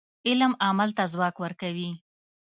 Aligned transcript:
علم 0.27 0.51
عمل 0.67 0.89
ته 0.97 1.03
ځواک 1.13 1.35
ورکوي. 1.43 1.89